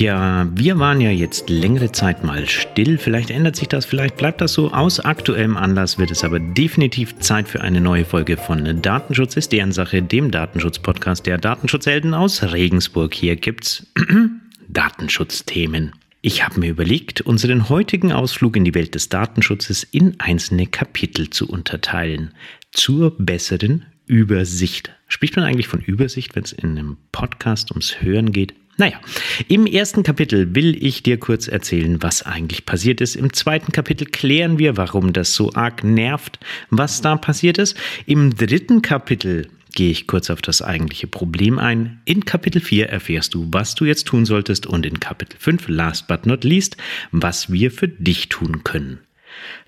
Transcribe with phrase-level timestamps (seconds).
[0.00, 2.96] Tja, wir waren ja jetzt längere Zeit mal still.
[2.96, 4.72] Vielleicht ändert sich das, vielleicht bleibt das so.
[4.72, 9.52] Aus aktuellem Anlass wird es aber definitiv Zeit für eine neue Folge von Datenschutz ist
[9.52, 13.12] deren Sache, dem Datenschutz-Podcast der Datenschutzhelden aus Regensburg.
[13.12, 13.88] Hier gibt's
[14.70, 15.92] Datenschutzthemen.
[16.22, 21.28] Ich habe mir überlegt, unseren heutigen Ausflug in die Welt des Datenschutzes in einzelne Kapitel
[21.28, 22.32] zu unterteilen.
[22.72, 24.92] Zur besseren Übersicht.
[25.08, 28.54] Spricht man eigentlich von Übersicht, wenn es in einem Podcast ums Hören geht?
[28.80, 28.98] Naja,
[29.46, 33.14] im ersten Kapitel will ich dir kurz erzählen, was eigentlich passiert ist.
[33.14, 36.38] Im zweiten Kapitel klären wir, warum das so arg nervt,
[36.70, 37.76] was da passiert ist.
[38.06, 42.00] Im dritten Kapitel gehe ich kurz auf das eigentliche Problem ein.
[42.06, 46.08] In Kapitel 4 erfährst du, was du jetzt tun solltest und in Kapitel 5, last
[46.08, 46.78] but not least,
[47.10, 49.00] was wir für dich tun können.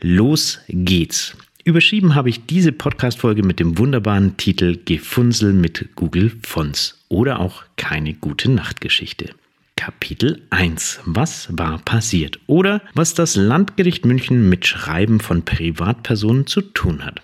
[0.00, 1.36] Los geht's.
[1.64, 7.62] Überschrieben habe ich diese Podcast-Folge mit dem wunderbaren Titel Gefunsel mit Google Fonts oder auch
[7.76, 9.30] keine gute Nachtgeschichte.
[9.76, 11.00] Kapitel 1.
[11.04, 12.40] Was war passiert?
[12.48, 17.22] Oder was das Landgericht München mit Schreiben von Privatpersonen zu tun hat.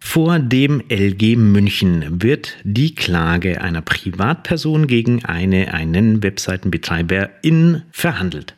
[0.00, 8.56] Vor dem LG München wird die Klage einer Privatperson gegen eine, einen Webseitenbetreiber in verhandelt.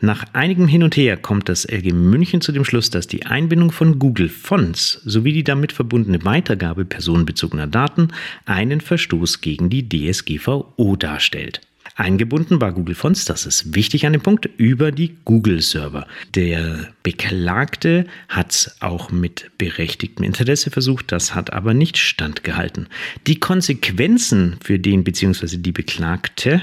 [0.00, 3.70] Nach einigem Hin und Her kommt das LG München zu dem Schluss, dass die Einbindung
[3.70, 8.08] von Google Fonts sowie die damit verbundene Weitergabe personenbezogener Daten
[8.46, 11.60] einen Verstoß gegen die DSGVO darstellt.
[11.96, 16.06] Eingebunden war Google Fonts, das ist wichtig an dem Punkt, über die Google-Server.
[16.34, 22.88] Der Beklagte hat es auch mit berechtigtem Interesse versucht, das hat aber nicht standgehalten.
[23.26, 25.58] Die Konsequenzen für den bzw.
[25.58, 26.62] die Beklagte,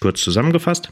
[0.00, 0.90] kurz zusammengefasst,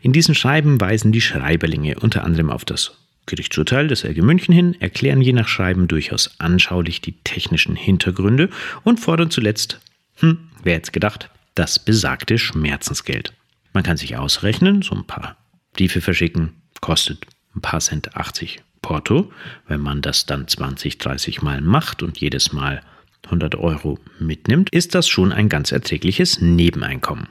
[0.00, 2.96] In diesen Schreiben weisen die Schreiberlinge unter anderem auf das
[3.28, 8.48] Gerichtsurteil des LG München hin, erklären je nach Schreiben durchaus anschaulich die technischen Hintergründe
[8.82, 9.78] und fordern zuletzt,
[10.16, 13.32] hm, wer jetzt gedacht, das besagte Schmerzensgeld.
[13.72, 15.36] Man kann sich ausrechnen, so ein paar
[15.74, 19.32] Briefe verschicken, kostet ein paar Cent 80 Porto.
[19.66, 22.82] Wenn man das dann 20, 30 Mal macht und jedes Mal
[23.24, 27.28] 100 Euro mitnimmt, ist das schon ein ganz erträgliches Nebeneinkommen.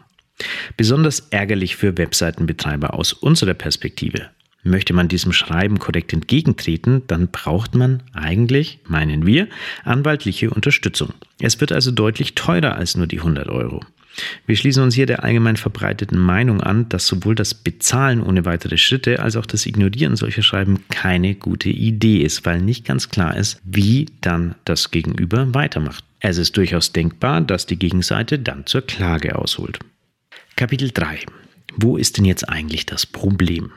[0.75, 4.29] Besonders ärgerlich für Webseitenbetreiber aus unserer Perspektive.
[4.67, 9.47] Möchte man diesem Schreiben korrekt entgegentreten, dann braucht man eigentlich, meinen wir,
[9.85, 11.13] anwaltliche Unterstützung.
[11.39, 13.81] Es wird also deutlich teurer als nur die 100 Euro.
[14.45, 18.77] Wir schließen uns hier der allgemein verbreiteten Meinung an, dass sowohl das Bezahlen ohne weitere
[18.77, 23.37] Schritte als auch das Ignorieren solcher Schreiben keine gute Idee ist, weil nicht ganz klar
[23.37, 26.03] ist, wie dann das Gegenüber weitermacht.
[26.19, 29.79] Es ist durchaus denkbar, dass die Gegenseite dann zur Klage ausholt.
[30.55, 31.19] Kapitel 3.
[31.75, 33.71] Wo ist denn jetzt eigentlich das Problem?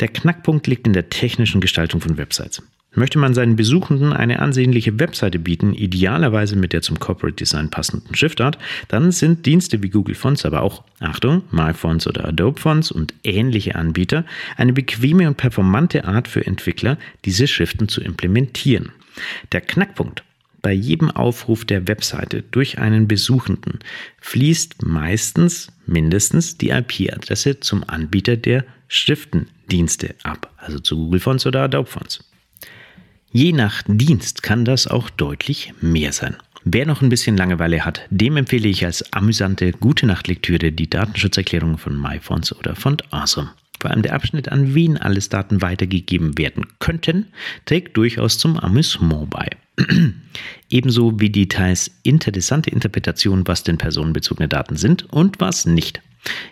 [0.00, 2.62] Der Knackpunkt liegt in der technischen Gestaltung von Websites.
[2.94, 8.14] Möchte man seinen Besuchenden eine ansehnliche Webseite bieten, idealerweise mit der zum Corporate Design passenden
[8.14, 8.58] Schriftart,
[8.88, 13.74] dann sind Dienste wie Google Fonts, aber auch, Achtung, MyFonts oder Adobe Fonts und ähnliche
[13.74, 14.24] Anbieter
[14.56, 18.92] eine bequeme und performante Art für Entwickler, diese Schriften zu implementieren.
[19.52, 20.24] Der Knackpunkt
[20.62, 23.78] bei jedem Aufruf der Webseite durch einen Besuchenden
[24.20, 31.62] fließt meistens mindestens die IP-Adresse zum Anbieter der Schriftendienste ab, also zu Google Fonts oder
[31.62, 32.24] Adobe Fonts.
[33.30, 36.36] Je nach Dienst kann das auch deutlich mehr sein.
[36.64, 41.78] Wer noch ein bisschen Langeweile hat, dem empfehle ich als amüsante gute Nachtlektüre die Datenschutzerklärung
[41.78, 43.50] von MyFonts oder Font Awesome.
[43.80, 47.26] Vor allem der Abschnitt, an wen alles Daten weitergegeben werden könnten,
[47.64, 49.48] trägt durchaus zum Amüsement bei.
[50.68, 56.02] Ebenso wie Details interessante Interpretationen, was denn personenbezogene Daten sind und was nicht.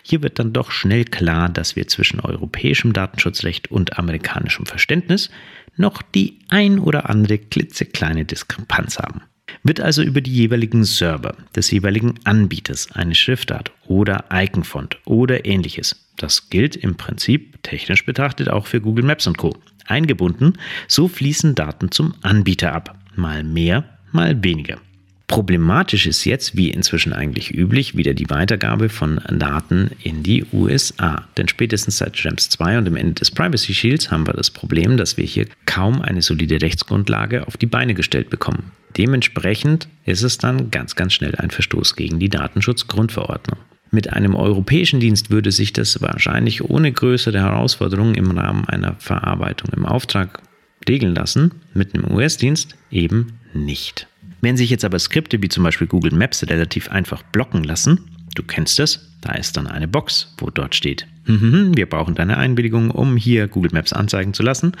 [0.03, 5.29] Hier wird dann doch schnell klar, dass wir zwischen europäischem Datenschutzrecht und amerikanischem Verständnis
[5.75, 9.21] noch die ein oder andere klitzekleine Diskrepanz haben.
[9.63, 16.07] Wird also über die jeweiligen Server des jeweiligen Anbieters eine Schriftart oder Iconfont oder ähnliches,
[16.17, 19.55] das gilt im Prinzip technisch betrachtet auch für Google Maps und Co.
[19.85, 20.53] eingebunden,
[20.87, 24.79] so fließen Daten zum Anbieter ab, mal mehr, mal weniger.
[25.27, 31.27] Problematisch ist jetzt, wie inzwischen eigentlich üblich, wieder die Weitergabe von Daten in die USA.
[31.35, 34.95] Denn spätestens seit Schrems 2 und dem Ende des Privacy Shields haben wir das Problem,
[34.95, 38.71] dass wir hier kaum eine solide Rechtsgrundlage auf die Beine gestellt bekommen.
[38.95, 43.59] Dementsprechend ist es dann ganz, ganz schnell ein Verstoß gegen die Datenschutzgrundverordnung.
[43.91, 49.71] Mit einem europäischen Dienst würde sich das wahrscheinlich ohne größere Herausforderungen im Rahmen einer Verarbeitung
[49.75, 50.41] im Auftrag
[50.87, 54.07] regeln lassen, mit einem US-Dienst eben nicht.
[54.41, 58.43] Wenn sich jetzt aber Skripte wie zum Beispiel Google Maps relativ einfach blocken lassen, du
[58.43, 62.91] kennst es, da ist dann eine Box, wo dort steht, mhm, wir brauchen deine Einwilligung,
[62.91, 64.73] um hier Google Maps anzeigen zu lassen,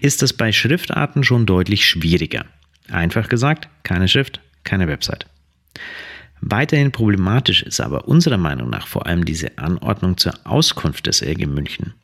[0.00, 2.44] ist das bei Schriftarten schon deutlich schwieriger.
[2.90, 5.26] Einfach gesagt, keine Schrift, keine Website.
[6.40, 11.46] Weiterhin problematisch ist aber unserer Meinung nach vor allem diese Anordnung zur Auskunft des LG
[11.46, 11.94] München.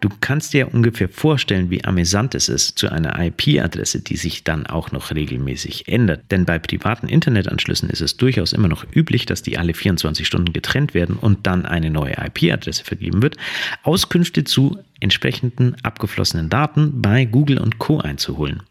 [0.00, 4.66] Du kannst dir ungefähr vorstellen, wie amüsant es ist, zu einer IP-Adresse, die sich dann
[4.66, 6.30] auch noch regelmäßig ändert.
[6.30, 10.52] Denn bei privaten Internetanschlüssen ist es durchaus immer noch üblich, dass die alle 24 Stunden
[10.52, 13.36] getrennt werden und dann eine neue IP-Adresse vergeben wird,
[13.82, 18.62] Auskünfte zu entsprechenden abgeflossenen Daten bei Google und Co einzuholen.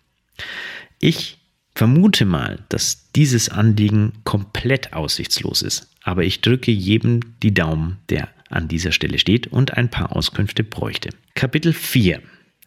[1.00, 1.38] Ich
[1.76, 8.30] vermute mal, dass dieses Anliegen komplett aussichtslos ist, aber ich drücke jedem die Daumen, der
[8.50, 11.10] an dieser Stelle steht und ein paar Auskünfte bräuchte.
[11.36, 12.22] Kapitel 4.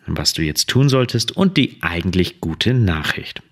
[0.06, 3.43] Was du jetzt tun solltest und die eigentlich gute Nachricht.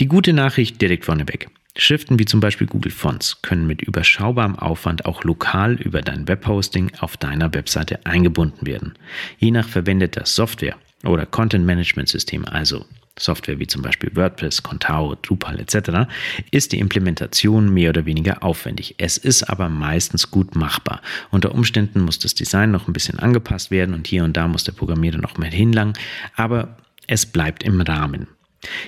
[0.00, 1.48] Die gute Nachricht direkt vorneweg.
[1.76, 6.92] Schriften wie zum Beispiel Google Fonts können mit überschaubarem Aufwand auch lokal über dein Webhosting
[7.00, 8.94] auf deiner Webseite eingebunden werden.
[9.38, 12.84] Je nach verwendeter Software oder Content Management System, also
[13.18, 16.10] Software wie zum Beispiel WordPress, Contao, Drupal etc.,
[16.50, 18.96] ist die Implementation mehr oder weniger aufwendig.
[18.98, 21.00] Es ist aber meistens gut machbar.
[21.30, 24.64] Unter Umständen muss das Design noch ein bisschen angepasst werden und hier und da muss
[24.64, 25.94] der Programmierer noch mehr hinlangen,
[26.34, 26.76] aber
[27.06, 28.26] es bleibt im Rahmen.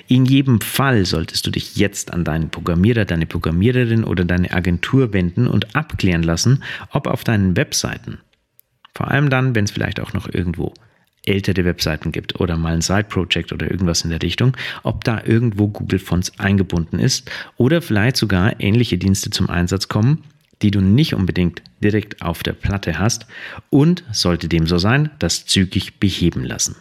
[0.08, 5.12] In jedem Fall solltest du dich jetzt an deinen Programmierer, deine Programmiererin oder deine Agentur
[5.12, 8.19] wenden und abklären lassen, ob auf deinen Webseiten,
[8.94, 10.73] vor allem dann, wenn es vielleicht auch noch irgendwo
[11.26, 15.69] ältere Webseiten gibt oder mal ein Side-Project oder irgendwas in der Richtung, ob da irgendwo
[15.69, 20.25] Google Fonts eingebunden ist oder vielleicht sogar ähnliche Dienste zum Einsatz kommen,
[20.62, 23.26] die du nicht unbedingt direkt auf der Platte hast
[23.70, 26.76] und sollte dem so sein, das zügig beheben lassen.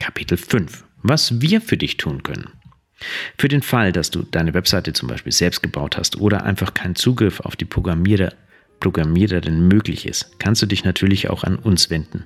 [0.00, 0.84] Kapitel 5.
[1.02, 2.48] Was wir für dich tun können.
[3.36, 6.96] Für den Fall, dass du deine Webseite zum Beispiel selbst gebaut hast oder einfach keinen
[6.96, 8.32] Zugriff auf die Programmierer
[8.80, 12.24] Programmiererin möglich ist, kannst du dich natürlich auch an uns wenden.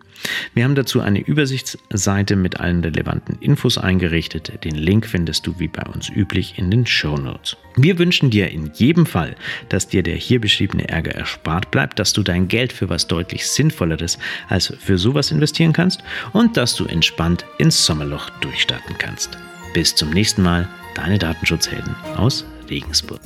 [0.55, 4.65] Wir haben dazu eine Übersichtsseite mit allen relevanten Infos eingerichtet.
[4.65, 7.57] Den Link findest du wie bei uns üblich in den Show Notes.
[7.77, 9.35] Wir wünschen dir in jedem Fall,
[9.69, 13.47] dass dir der hier beschriebene Ärger erspart bleibt, dass du dein Geld für was deutlich
[13.47, 16.03] Sinnvolleres als für sowas investieren kannst
[16.33, 19.39] und dass du entspannt ins Sommerloch durchstarten kannst.
[19.75, 23.21] Bis zum nächsten Mal, deine Datenschutzhelden aus Regensburg.